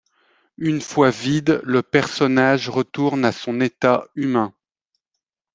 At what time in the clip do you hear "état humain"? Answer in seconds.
3.61-4.51